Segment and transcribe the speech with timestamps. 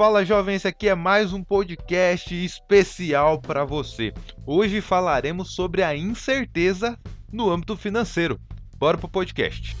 [0.00, 4.14] Fala jovem, esse aqui é mais um podcast especial para você.
[4.46, 6.98] Hoje falaremos sobre a incerteza
[7.30, 8.40] no âmbito financeiro.
[8.78, 9.76] Bora pro podcast.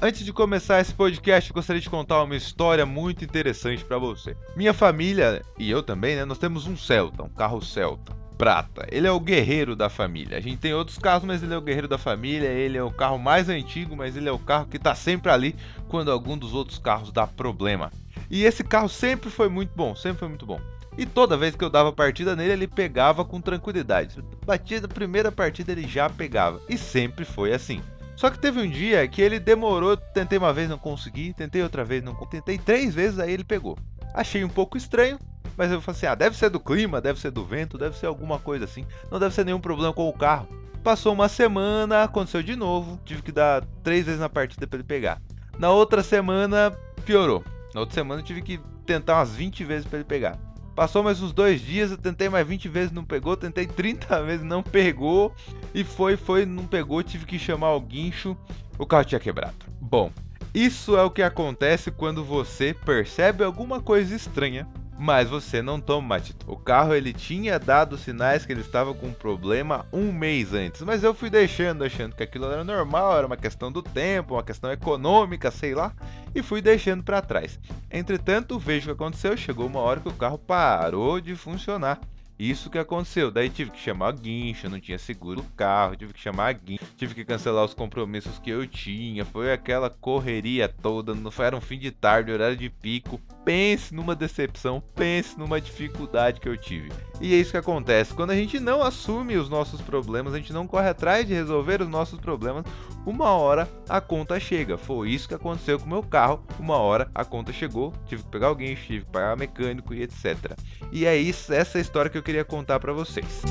[0.00, 4.34] Antes de começar esse podcast, gostaria de contar uma história muito interessante para você.
[4.56, 8.86] Minha família e eu também, né, nós temos um Celta, um carro Celta prata.
[8.90, 10.38] Ele é o guerreiro da família.
[10.38, 12.48] A gente tem outros carros, mas ele é o guerreiro da família.
[12.48, 15.56] Ele é o carro mais antigo, mas ele é o carro que está sempre ali
[15.88, 17.90] quando algum dos outros carros dá problema.
[18.30, 20.60] E esse carro sempre foi muito bom, sempre foi muito bom.
[20.96, 24.22] E toda vez que eu dava partida nele, ele pegava com tranquilidade.
[24.46, 26.60] Batida, primeira partida ele já pegava.
[26.68, 27.82] E sempre foi assim.
[28.16, 31.84] Só que teve um dia que ele demorou, tentei uma vez, não consegui, tentei outra
[31.84, 33.76] vez, não tentei três vezes, aí ele pegou.
[34.14, 35.18] Achei um pouco estranho,
[35.56, 38.06] mas eu falei assim: ah, deve ser do clima, deve ser do vento, deve ser
[38.06, 38.86] alguma coisa assim.
[39.10, 40.48] Não deve ser nenhum problema com o carro.
[40.82, 43.00] Passou uma semana, aconteceu de novo.
[43.04, 45.20] Tive que dar três vezes na partida para ele pegar.
[45.58, 47.42] Na outra semana, piorou.
[47.74, 50.38] Na outra semana, eu tive que tentar umas 20 vezes para ele pegar.
[50.74, 53.36] Passou mais uns dois dias, eu tentei mais 20 vezes, não pegou.
[53.36, 55.32] Tentei 30 vezes, não pegou.
[55.72, 57.02] E foi, foi, não pegou.
[57.02, 58.36] Tive que chamar o guincho.
[58.76, 59.54] O carro tinha quebrado.
[59.80, 60.10] Bom,
[60.52, 66.16] isso é o que acontece quando você percebe alguma coisa estranha mas você não toma
[66.16, 66.50] atitude.
[66.50, 70.82] O carro ele tinha dado sinais que ele estava com um problema um mês antes,
[70.82, 74.42] mas eu fui deixando, achando que aquilo era normal, era uma questão do tempo, uma
[74.42, 75.92] questão econômica, sei lá,
[76.34, 77.58] e fui deixando para trás.
[77.90, 82.00] Entretanto, vejo o que aconteceu, chegou uma hora que o carro parou de funcionar.
[82.38, 83.30] Isso que aconteceu.
[83.30, 86.52] Daí tive que chamar a guincha, não tinha seguro no carro, tive que chamar a
[86.52, 89.24] guincha, tive que cancelar os compromissos que eu tinha.
[89.24, 93.20] Foi aquela correria toda, não foi, era um fim de tarde, horário de pico.
[93.44, 96.90] Pense numa decepção, pense numa dificuldade que eu tive.
[97.20, 98.14] E é isso que acontece.
[98.14, 101.80] Quando a gente não assume os nossos problemas, a gente não corre atrás de resolver
[101.82, 102.64] os nossos problemas,
[103.06, 104.78] uma hora a conta chega.
[104.78, 106.44] Foi isso que aconteceu com o meu carro.
[106.58, 110.56] Uma hora a conta chegou, tive que pegar alguém, tive que pagar mecânico e etc.
[110.90, 113.42] E é isso, essa história que eu queria contar para vocês.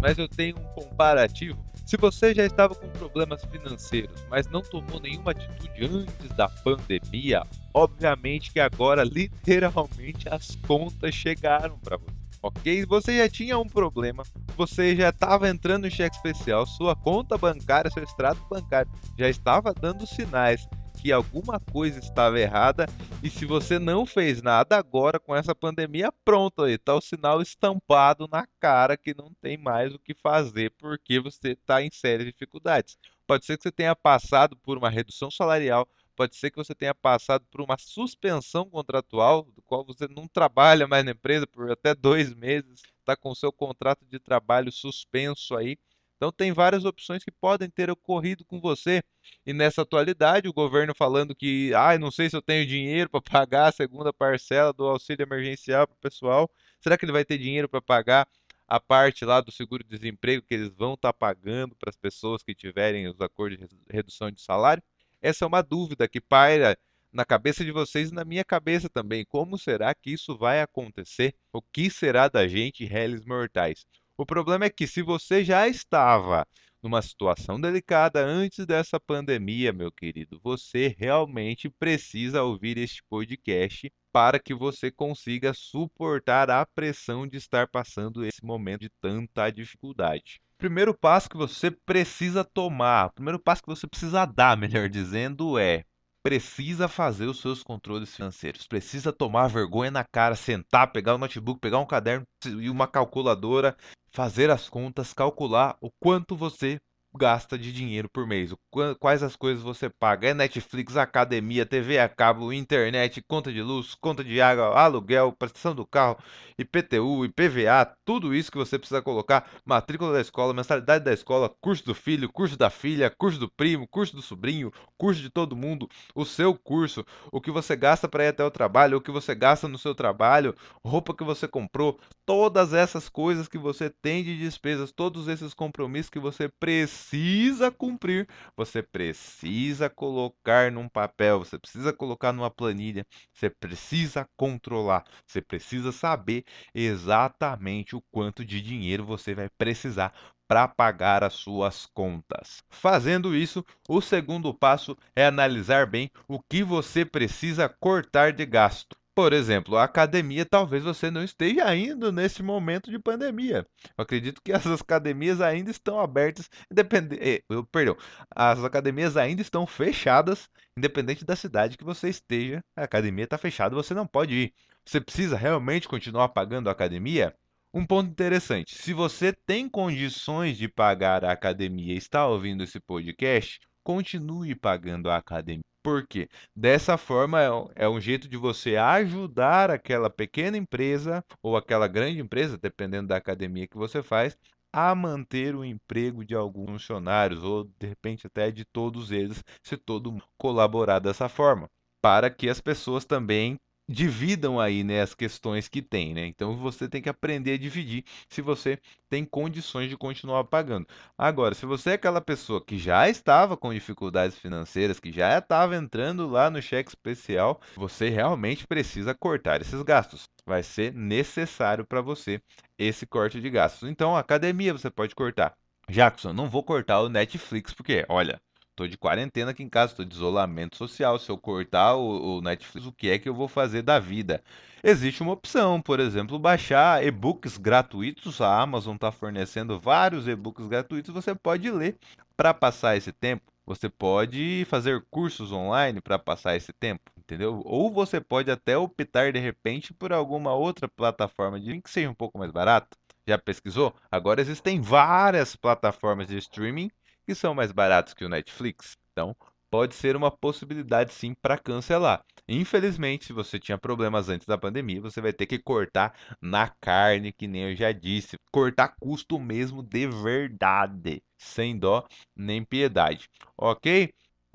[0.00, 5.00] Mas eu tenho um comparativo se você já estava com problemas financeiros, mas não tomou
[5.00, 7.42] nenhuma atitude antes da pandemia,
[7.72, 12.17] obviamente que agora literalmente as contas chegaram para você.
[12.42, 12.84] Ok?
[12.86, 14.22] Você já tinha um problema,
[14.56, 19.74] você já estava entrando em cheque especial, sua conta bancária, seu extrato bancário já estava
[19.74, 22.86] dando sinais que alguma coisa estava errada
[23.22, 27.40] e se você não fez nada agora com essa pandemia, pronto aí, tá o sinal
[27.40, 32.26] estampado na cara que não tem mais o que fazer porque você está em sérias
[32.26, 32.98] dificuldades.
[33.26, 35.88] Pode ser que você tenha passado por uma redução salarial,
[36.18, 40.84] pode ser que você tenha passado por uma suspensão contratual, do qual você não trabalha
[40.88, 45.56] mais na empresa por até dois meses, está com o seu contrato de trabalho suspenso
[45.56, 45.78] aí.
[46.16, 49.00] Então tem várias opções que podem ter ocorrido com você.
[49.46, 53.22] E nessa atualidade, o governo falando que, ah, não sei se eu tenho dinheiro para
[53.22, 56.50] pagar a segunda parcela do auxílio emergencial para o pessoal.
[56.80, 58.26] Será que ele vai ter dinheiro para pagar
[58.66, 62.56] a parte lá do seguro-desemprego que eles vão estar tá pagando para as pessoas que
[62.56, 64.82] tiverem os acordos de redução de salário?
[65.20, 66.78] Essa é uma dúvida que paira
[67.12, 69.24] na cabeça de vocês e na minha cabeça também.
[69.24, 71.34] Como será que isso vai acontecer?
[71.52, 73.84] O que será da gente, réis mortais?
[74.16, 76.46] O problema é que se você já estava
[76.82, 84.38] numa situação delicada antes dessa pandemia, meu querido, você realmente precisa ouvir este podcast para
[84.38, 90.40] que você consiga suportar a pressão de estar passando esse momento de tanta dificuldade.
[90.58, 95.56] Primeiro passo que você precisa tomar, o primeiro passo que você precisa dar, melhor dizendo,
[95.56, 95.84] é
[96.20, 101.60] precisa fazer os seus controles financeiros, precisa tomar vergonha na cara, sentar, pegar o notebook,
[101.60, 103.76] pegar um caderno e uma calculadora,
[104.10, 106.80] fazer as contas, calcular o quanto você
[107.18, 108.54] gasta de dinheiro por mês?
[109.00, 110.28] Quais as coisas você paga?
[110.28, 115.74] É Netflix, academia, TV a cabo, internet, conta de luz, conta de água, aluguel, prestação
[115.74, 116.16] do carro,
[116.56, 121.84] IPTU, IPVA, tudo isso que você precisa colocar, matrícula da escola, mensalidade da escola, curso
[121.84, 125.88] do filho, curso da filha, curso do primo, curso do sobrinho, curso de todo mundo,
[126.14, 129.34] o seu curso, o que você gasta para ir até o trabalho, o que você
[129.34, 130.54] gasta no seu trabalho,
[130.84, 136.10] roupa que você comprou, todas essas coisas que você tem de despesas, todos esses compromissos
[136.10, 143.06] que você precisa precisa cumprir, você precisa colocar num papel, você precisa colocar numa planilha,
[143.32, 146.44] você precisa controlar, você precisa saber
[146.74, 150.12] exatamente o quanto de dinheiro você vai precisar
[150.46, 152.62] para pagar as suas contas.
[152.68, 158.96] Fazendo isso, o segundo passo é analisar bem o que você precisa cortar de gasto.
[159.18, 163.66] Por exemplo, a academia talvez você não esteja indo nesse momento de pandemia.
[163.96, 167.42] Eu acredito que as academias ainda estão abertas, independente, eh,
[167.72, 167.96] perdão,
[168.30, 172.60] as academias ainda estão fechadas, independente da cidade que você esteja.
[172.76, 174.54] A academia está fechada, você não pode ir.
[174.84, 177.34] Você precisa realmente continuar pagando a academia?
[177.74, 182.78] Um ponto interessante: se você tem condições de pagar a academia e está ouvindo esse
[182.78, 185.67] podcast, continue pagando a academia.
[185.88, 186.28] Por quê?
[186.54, 192.20] Dessa forma é, é um jeito de você ajudar aquela pequena empresa ou aquela grande
[192.20, 194.36] empresa, dependendo da academia que você faz,
[194.70, 199.78] a manter o emprego de alguns funcionários ou de repente até de todos eles, se
[199.78, 201.70] todo mundo colaborar dessa forma,
[202.02, 203.58] para que as pessoas também
[203.88, 206.26] dividam aí, né, as questões que tem, né?
[206.26, 210.86] Então você tem que aprender a dividir se você tem condições de continuar pagando.
[211.16, 215.74] Agora, se você é aquela pessoa que já estava com dificuldades financeiras, que já estava
[215.76, 220.24] entrando lá no cheque especial, você realmente precisa cortar esses gastos.
[220.44, 222.40] Vai ser necessário para você
[222.78, 223.88] esse corte de gastos.
[223.88, 225.56] Então, academia você pode cortar.
[225.88, 228.38] Jackson, não vou cortar o Netflix porque, olha,
[228.78, 231.18] Tô de quarentena aqui em casa, tô de isolamento social.
[231.18, 234.40] Se eu cortar o, o, Netflix, o que é que eu vou fazer da vida?
[234.84, 238.40] Existe uma opção, por exemplo, baixar e-books gratuitos.
[238.40, 241.12] A Amazon está fornecendo vários e-books gratuitos.
[241.12, 241.98] Você pode ler
[242.36, 243.52] para passar esse tempo.
[243.66, 247.60] Você pode fazer cursos online para passar esse tempo, entendeu?
[247.64, 252.14] Ou você pode até optar de repente por alguma outra plataforma de que seja um
[252.14, 252.96] pouco mais barato.
[253.26, 253.92] Já pesquisou?
[254.08, 256.92] Agora existem várias plataformas de streaming
[257.28, 258.96] que são mais baratos que o Netflix.
[259.12, 259.36] Então,
[259.70, 262.24] pode ser uma possibilidade sim para cancelar.
[262.48, 267.30] Infelizmente, se você tinha problemas antes da pandemia, você vai ter que cortar na carne,
[267.30, 268.38] que nem eu já disse.
[268.50, 273.28] Cortar custo mesmo de verdade, sem dó nem piedade.
[273.58, 274.10] Ok?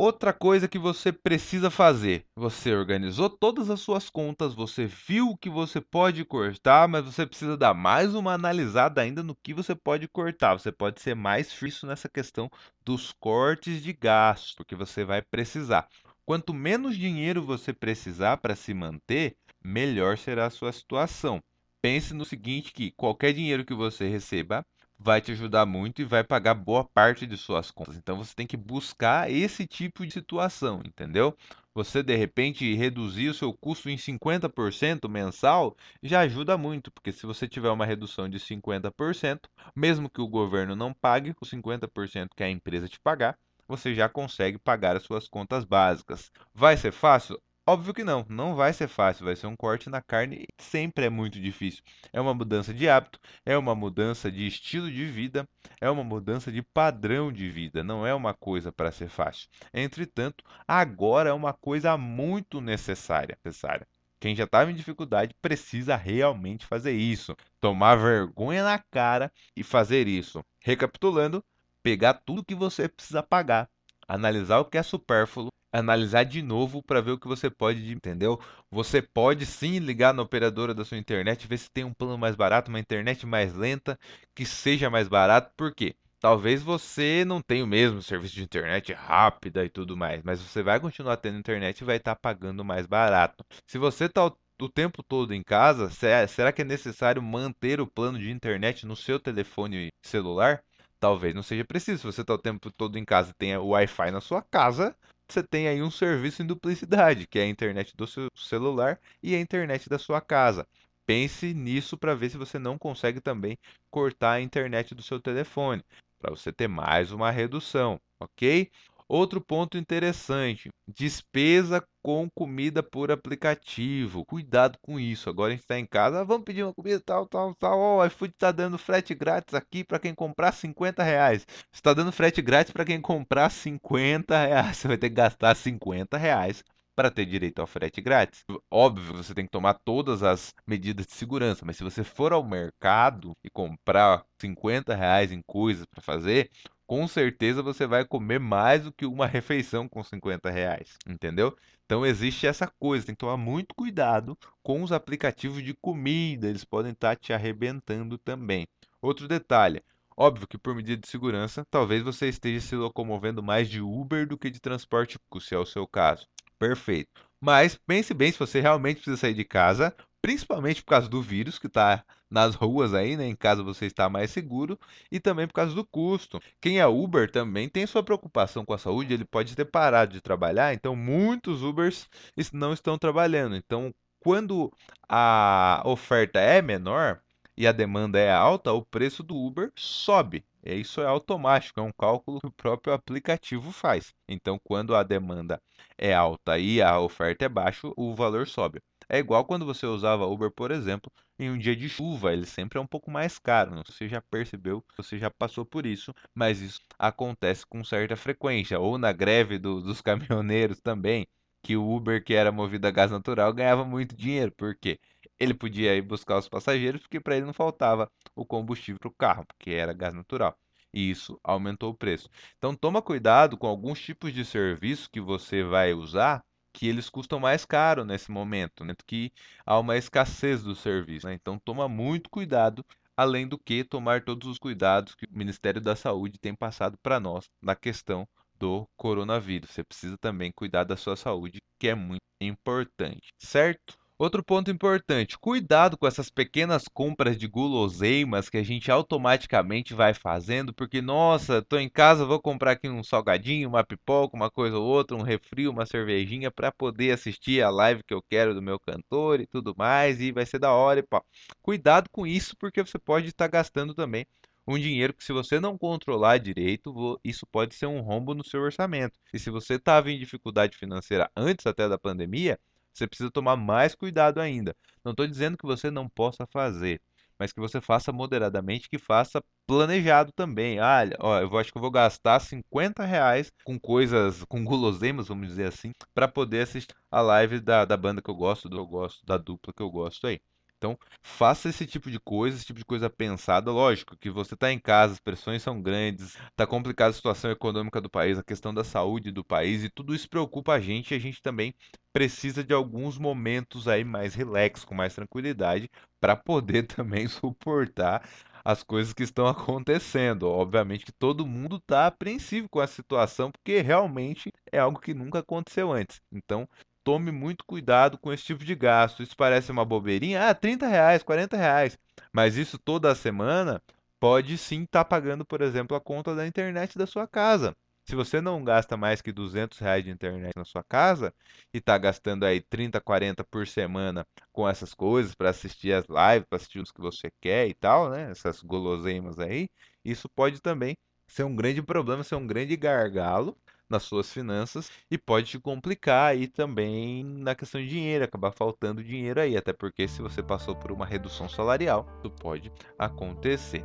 [0.05, 5.37] Outra coisa que você precisa fazer: você organizou todas as suas contas, você viu o
[5.37, 9.73] que você pode cortar, mas você precisa dar mais uma analisada ainda no que você
[9.73, 10.59] pode cortar.
[10.59, 12.51] Você pode ser mais fixo nessa questão
[12.83, 15.87] dos cortes de gastos, porque você vai precisar.
[16.25, 21.41] Quanto menos dinheiro você precisar para se manter, melhor será a sua situação.
[21.81, 24.65] Pense no seguinte que qualquer dinheiro que você receba
[24.97, 27.95] vai te ajudar muito e vai pagar boa parte de suas contas.
[27.97, 31.35] Então você tem que buscar esse tipo de situação, entendeu?
[31.75, 37.25] Você de repente reduzir o seu custo em 50% mensal já ajuda muito, porque se
[37.25, 42.43] você tiver uma redução de 50%, mesmo que o governo não pague os 50% que
[42.43, 43.37] a empresa te pagar,
[43.67, 46.31] você já consegue pagar as suas contas básicas.
[46.53, 47.39] Vai ser fácil?
[47.65, 51.09] Óbvio que não, não vai ser fácil, vai ser um corte na carne, sempre é
[51.09, 51.81] muito difícil.
[52.11, 55.47] É uma mudança de hábito, é uma mudança de estilo de vida,
[55.79, 59.47] é uma mudança de padrão de vida, não é uma coisa para ser fácil.
[59.73, 63.87] Entretanto, agora é uma coisa muito necessária, necessária.
[64.19, 70.05] Quem já estava em dificuldade precisa realmente fazer isso, tomar vergonha na cara e fazer
[70.05, 70.43] isso.
[70.59, 71.41] Recapitulando,
[71.81, 73.69] pegar tudo que você precisa pagar,
[74.05, 78.39] analisar o que é supérfluo analisar de novo para ver o que você pode, entendeu?
[78.71, 82.35] Você pode sim ligar na operadora da sua internet, ver se tem um plano mais
[82.35, 83.99] barato, uma internet mais lenta,
[84.35, 85.95] que seja mais barato, por quê?
[86.19, 90.63] Talvez você não tenha o mesmo serviço de internet rápida e tudo mais, mas você
[90.63, 93.43] vai continuar tendo internet e vai estar tá pagando mais barato.
[93.67, 94.31] Se você está
[94.61, 98.95] o tempo todo em casa, será que é necessário manter o plano de internet no
[98.95, 100.63] seu telefone celular?
[100.97, 101.99] Talvez não seja preciso.
[101.99, 104.95] Se você está o tempo todo em casa e tem o Wi-Fi na sua casa,
[105.33, 109.35] você tem aí um serviço em duplicidade, que é a internet do seu celular e
[109.35, 110.67] a internet da sua casa.
[111.05, 113.57] Pense nisso para ver se você não consegue também
[113.89, 115.83] cortar a internet do seu telefone,
[116.19, 118.71] para você ter mais uma redução, ok?
[119.13, 124.25] Outro ponto interessante: despesa com comida por aplicativo.
[124.25, 125.29] Cuidado com isso.
[125.29, 127.79] Agora a gente está em casa, ah, vamos pedir uma comida tal, tal, tal.
[127.79, 131.45] Oh, o iFood está dando frete grátis aqui para quem comprar 50 reais.
[131.71, 134.77] Está dando frete grátis para quem comprar 50 reais.
[134.81, 136.63] Você vai ter que gastar 50 reais
[136.95, 138.43] para ter direito ao frete grátis.
[138.71, 142.43] Óbvio, você tem que tomar todas as medidas de segurança, mas se você for ao
[142.43, 146.49] mercado e comprar 50 reais em coisas para fazer,
[146.85, 151.55] com certeza você vai comer mais do que uma refeição com 50 reais, entendeu?
[151.85, 156.63] Então existe essa coisa, tem que tomar muito cuidado com os aplicativos de comida, eles
[156.63, 158.65] podem estar te arrebentando também.
[159.01, 159.83] Outro detalhe,
[160.15, 164.37] óbvio que por medida de segurança, talvez você esteja se locomovendo mais de Uber do
[164.37, 166.27] que de transporte público, se é o seu caso.
[166.57, 167.21] Perfeito.
[167.39, 171.59] Mas pense bem se você realmente precisa sair de casa, principalmente por causa do vírus
[171.59, 173.27] que está nas ruas aí, né?
[173.27, 174.77] Em casa você está mais seguro
[175.11, 176.39] e também por causa do custo.
[176.59, 180.21] Quem é Uber também tem sua preocupação com a saúde, ele pode ter parado de
[180.21, 182.09] trabalhar, então muitos Ubers
[182.51, 183.55] não estão trabalhando.
[183.55, 184.71] Então quando
[185.07, 187.21] a oferta é menor
[187.57, 190.43] e a demanda é alta, o preço do Uber sobe.
[190.65, 194.13] Isso é automático, é um cálculo que o próprio aplicativo faz.
[194.27, 195.61] Então, quando a demanda
[195.97, 198.81] é alta e a oferta é baixa, o valor sobe.
[199.13, 202.79] É igual quando você usava Uber, por exemplo, em um dia de chuva, ele sempre
[202.79, 203.83] é um pouco mais caro.
[203.85, 208.79] Você já percebeu, você já passou por isso, mas isso acontece com certa frequência.
[208.79, 211.27] Ou na greve do, dos caminhoneiros também,
[211.61, 214.51] que o Uber, que era movido a gás natural, ganhava muito dinheiro.
[214.51, 214.99] Por quê?
[215.39, 219.13] Ele podia ir buscar os passageiros, porque para ele não faltava o combustível para o
[219.13, 220.57] carro, porque era gás natural.
[220.91, 222.27] E isso aumentou o preço.
[222.57, 226.43] Então toma cuidado com alguns tipos de serviço que você vai usar
[226.73, 228.95] que eles custam mais caro nesse momento, né?
[229.05, 229.31] Que
[229.65, 231.27] há uma escassez do serviço.
[231.27, 231.33] Né?
[231.35, 235.95] Então toma muito cuidado, além do que tomar todos os cuidados que o Ministério da
[235.95, 238.27] Saúde tem passado para nós na questão
[238.59, 239.69] do coronavírus.
[239.69, 243.97] Você precisa também cuidar da sua saúde, que é muito importante, certo?
[244.17, 250.13] Outro ponto importante: cuidado com essas pequenas compras de guloseimas que a gente automaticamente vai
[250.13, 254.77] fazendo, porque nossa, tô em casa, vou comprar aqui um salgadinho, uma pipoca, uma coisa
[254.77, 258.61] ou outra, um refri, uma cervejinha para poder assistir a live que eu quero do
[258.61, 261.21] meu cantor e tudo mais, e vai ser da hora e pá.
[261.61, 264.25] Cuidado com isso, porque você pode estar gastando também
[264.67, 268.61] um dinheiro que, se você não controlar direito, isso pode ser um rombo no seu
[268.61, 269.19] orçamento.
[269.33, 272.59] E se você estava em dificuldade financeira antes até da pandemia,
[272.93, 274.75] você precisa tomar mais cuidado ainda.
[275.03, 277.01] Não estou dizendo que você não possa fazer,
[277.39, 280.79] mas que você faça moderadamente, que faça planejado também.
[280.79, 281.03] Ah,
[281.41, 285.91] eu acho que eu vou gastar 50 reais com coisas, com guloseimas, vamos dizer assim,
[286.13, 289.37] para poder assistir a live da, da banda que eu gosto, do eu gosto, da
[289.37, 290.39] dupla que eu gosto aí.
[290.83, 293.71] Então, faça esse tipo de coisa, esse tipo de coisa pensada.
[293.71, 298.01] Lógico que você está em casa, as pressões são grandes, está complicada a situação econômica
[298.01, 301.15] do país, a questão da saúde do país, e tudo isso preocupa a gente e
[301.15, 301.73] a gente também
[302.11, 308.27] precisa de alguns momentos aí mais relax, com mais tranquilidade, para poder também suportar
[308.65, 310.49] as coisas que estão acontecendo.
[310.49, 315.39] Obviamente que todo mundo está apreensivo com a situação, porque realmente é algo que nunca
[315.39, 316.19] aconteceu antes.
[316.29, 316.67] Então,
[317.03, 319.23] tome muito cuidado com esse tipo de gasto.
[319.23, 321.97] Isso parece uma bobeirinha, ah, 30 reais, 40 reais.
[322.31, 323.81] Mas isso toda semana
[324.19, 327.75] pode sim estar tá pagando, por exemplo, a conta da internet da sua casa.
[328.05, 331.33] Se você não gasta mais que 200 reais de internet na sua casa
[331.73, 336.47] e está gastando aí 30, 40 por semana com essas coisas para assistir as lives,
[336.49, 338.29] para assistir os que você quer e tal, né?
[338.29, 339.69] Essas guloseimas aí,
[340.03, 343.57] isso pode também ser um grande problema, ser um grande gargalo
[343.93, 349.03] nas suas finanças e pode te complicar aí também na questão de dinheiro, acabar faltando
[349.03, 353.83] dinheiro aí, até porque se você passou por uma redução salarial, isso pode acontecer.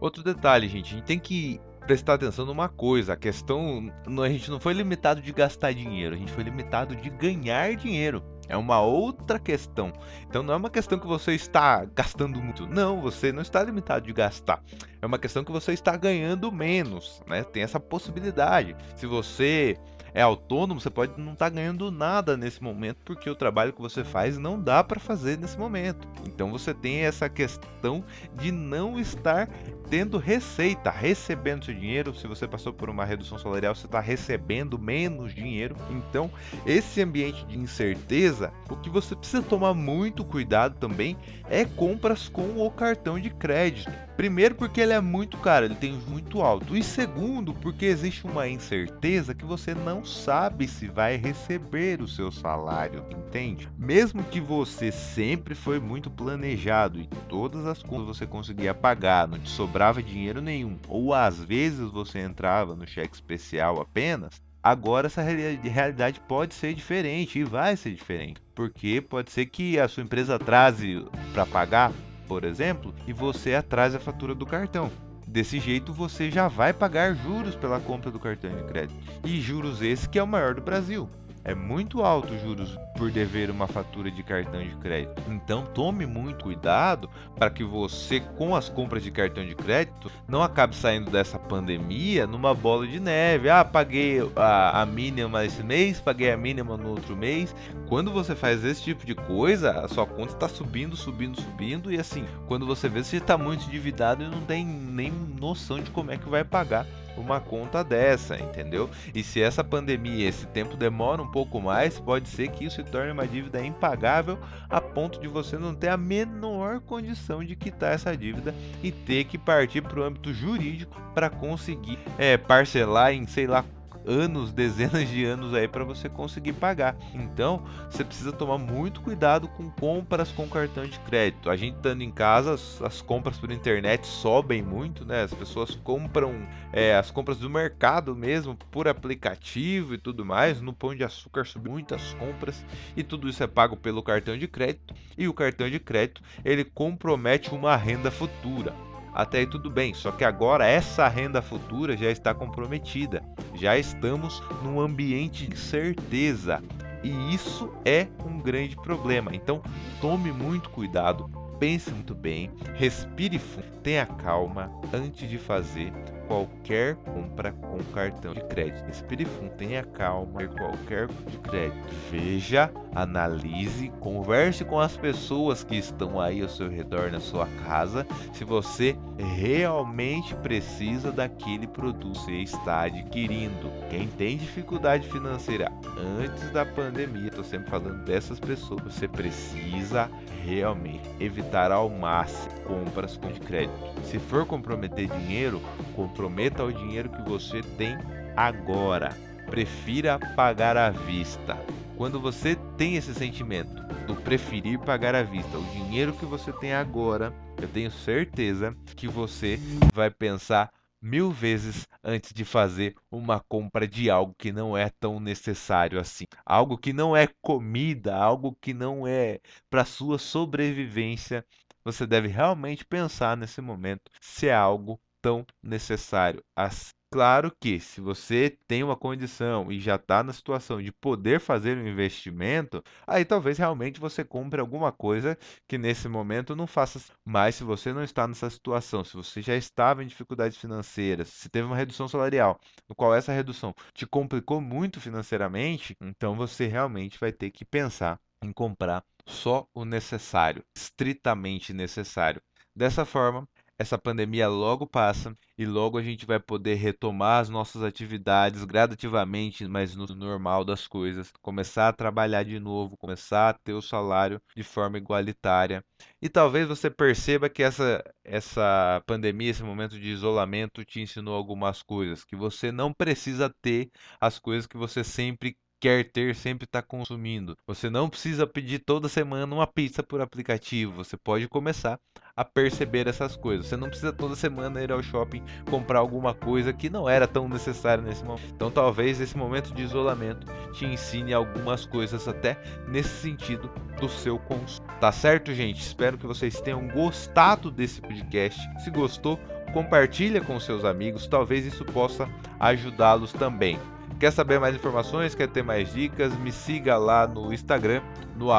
[0.00, 4.50] Outro detalhe, gente, a gente tem que prestar atenção numa coisa, a questão, a gente
[4.50, 8.22] não foi limitado de gastar dinheiro, a gente foi limitado de ganhar dinheiro.
[8.52, 9.90] É uma outra questão.
[10.28, 12.66] Então não é uma questão que você está gastando muito.
[12.66, 14.62] Não, você não está limitado de gastar.
[15.00, 17.42] É uma questão que você está ganhando menos, né?
[17.44, 18.76] Tem essa possibilidade.
[18.94, 19.78] Se você
[20.14, 23.80] é autônomo, você pode não estar tá ganhando nada nesse momento porque o trabalho que
[23.80, 26.06] você faz não dá para fazer nesse momento.
[26.26, 28.04] Então você tem essa questão
[28.34, 29.48] de não estar
[29.92, 32.14] tendo receita, recebendo seu dinheiro.
[32.14, 35.76] Se você passou por uma redução salarial, você está recebendo menos dinheiro.
[35.90, 36.30] Então,
[36.64, 41.14] esse ambiente de incerteza, o que você precisa tomar muito cuidado também
[41.50, 43.92] é compras com o cartão de crédito.
[44.16, 46.76] Primeiro, porque ele é muito caro, ele tem muito alto.
[46.76, 52.30] E segundo, porque existe uma incerteza que você não sabe se vai receber o seu
[52.30, 53.68] salário, entende?
[53.78, 59.38] Mesmo que você sempre foi muito planejado e todas as contas você conseguia pagar, não
[59.38, 65.22] te sobrava dinheiro nenhum, ou às vezes você entrava no cheque especial apenas, agora essa
[65.22, 68.40] realidade pode ser diferente e vai ser diferente.
[68.54, 71.92] Porque pode ser que a sua empresa atrase para pagar
[72.32, 74.90] por exemplo, e você atrasa a fatura do cartão.
[75.32, 78.94] Desse jeito você já vai pagar juros pela compra do cartão de crédito.
[79.24, 81.08] E juros esse que é o maior do Brasil.
[81.44, 85.20] É muito alto os juros por dever uma fatura de cartão de crédito.
[85.28, 90.42] Então tome muito cuidado para que você, com as compras de cartão de crédito, não
[90.42, 93.50] acabe saindo dessa pandemia numa bola de neve.
[93.50, 97.54] Ah, paguei a, a mínima esse mês, paguei a mínima no outro mês.
[97.88, 101.92] Quando você faz esse tipo de coisa, a sua conta está subindo, subindo, subindo.
[101.92, 105.90] E assim, quando você vê, você está muito endividado e não tem nem noção de
[105.90, 108.90] como é que vai pagar uma conta dessa, entendeu?
[109.14, 112.84] E se essa pandemia, esse tempo demora um pouco mais, pode ser que isso se
[112.84, 114.38] torne uma dívida impagável
[114.68, 119.24] a ponto de você não ter a menor condição de quitar essa dívida e ter
[119.24, 123.64] que partir para o âmbito jurídico para conseguir é, parcelar em sei lá
[124.06, 126.96] anos, dezenas de anos aí para você conseguir pagar.
[127.14, 131.50] Então, você precisa tomar muito cuidado com compras com cartão de crédito.
[131.50, 135.22] A gente estando em casa, as, as compras por internet sobem muito, né?
[135.22, 140.60] As pessoas compram é, as compras do mercado mesmo por aplicativo e tudo mais.
[140.60, 142.64] No Pão de Açúcar subiu muitas compras
[142.96, 144.94] e tudo isso é pago pelo cartão de crédito.
[145.16, 150.10] E o cartão de crédito ele compromete uma renda futura até aí tudo bem, só
[150.10, 153.22] que agora essa renda futura já está comprometida,
[153.54, 156.62] já estamos num ambiente de incerteza
[157.02, 159.34] e isso é um grande problema.
[159.34, 159.62] Então
[160.00, 161.30] tome muito cuidado,
[161.62, 165.92] pense muito bem, respire fundo, tenha calma antes de fazer
[166.26, 168.84] qualquer compra com cartão de crédito.
[168.84, 171.88] Respire fundo, tenha calma, qualquer de crédito.
[172.10, 178.04] Veja, analise, converse com as pessoas que estão aí ao seu redor na sua casa,
[178.32, 183.70] se você realmente precisa daquele produto que você está adquirindo.
[183.88, 185.70] Quem tem dificuldade financeira
[186.18, 190.10] antes da pandemia, estou sempre falando dessas pessoas, você precisa
[190.42, 193.72] realmente evitar ao máximo compras com crédito.
[194.04, 195.60] Se for comprometer dinheiro,
[195.94, 197.96] comprometa o dinheiro que você tem
[198.36, 199.16] agora.
[199.46, 201.56] Prefira pagar à vista.
[201.96, 206.72] Quando você tem esse sentimento do preferir pagar à vista, o dinheiro que você tem
[206.72, 209.58] agora, eu tenho certeza que você
[209.94, 210.70] vai pensar
[211.02, 216.24] mil vezes antes de fazer uma compra de algo que não é tão necessário assim.
[216.46, 221.44] Algo que não é comida, algo que não é para sua sobrevivência.
[221.84, 226.92] Você deve realmente pensar nesse momento se é algo tão necessário assim.
[227.12, 231.76] Claro que se você tem uma condição e já está na situação de poder fazer
[231.76, 235.36] um investimento, aí talvez realmente você compre alguma coisa
[235.68, 236.98] que nesse momento não faça.
[237.22, 241.50] Mas se você não está nessa situação, se você já estava em dificuldades financeiras, se
[241.50, 247.20] teve uma redução salarial, no qual essa redução te complicou muito financeiramente, então você realmente
[247.20, 252.40] vai ter que pensar em comprar só o necessário, estritamente necessário.
[252.74, 253.46] Dessa forma,
[253.82, 259.66] essa pandemia logo passa e logo a gente vai poder retomar as nossas atividades gradativamente,
[259.68, 264.40] mas no normal das coisas, começar a trabalhar de novo, começar a ter o salário
[264.56, 265.84] de forma igualitária.
[266.20, 271.82] E talvez você perceba que essa essa pandemia, esse momento de isolamento te ensinou algumas
[271.82, 273.90] coisas, que você não precisa ter
[274.20, 277.56] as coisas que você sempre quer ter sempre está consumindo.
[277.66, 280.92] Você não precisa pedir toda semana uma pizza por aplicativo.
[280.92, 281.98] Você pode começar
[282.36, 283.66] a perceber essas coisas.
[283.66, 287.48] Você não precisa toda semana ir ao shopping comprar alguma coisa que não era tão
[287.48, 288.54] necessária nesse momento.
[288.54, 293.68] Então, talvez esse momento de isolamento te ensine algumas coisas até nesse sentido
[294.00, 294.86] do seu consumo.
[295.00, 295.80] Tá certo, gente?
[295.80, 298.60] Espero que vocês tenham gostado desse podcast.
[298.84, 299.36] Se gostou,
[299.72, 301.26] compartilha com seus amigos.
[301.26, 302.28] Talvez isso possa
[302.60, 303.76] ajudá-los também.
[304.22, 305.34] Quer saber mais informações?
[305.34, 306.32] Quer ter mais dicas?
[306.38, 308.00] Me siga lá no Instagram,
[308.36, 308.50] no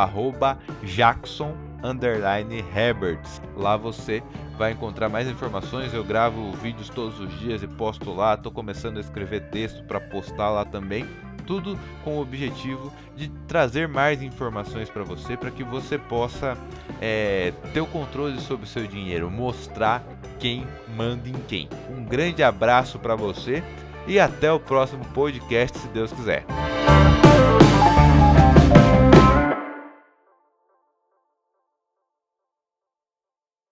[0.84, 1.56] Jackson.
[3.56, 4.21] Lá você
[4.58, 5.93] vai encontrar mais informações.
[5.93, 8.34] Eu gravo vídeos todos os dias e posto lá.
[8.34, 11.08] Estou começando a escrever texto para postar lá também.
[11.47, 16.58] Tudo com o objetivo de trazer mais informações para você, para que você possa
[16.99, 20.04] é, ter o controle sobre o seu dinheiro, mostrar
[20.39, 21.69] quem manda em quem.
[21.89, 23.63] Um grande abraço para você
[24.08, 26.46] e até o próximo podcast, se Deus quiser.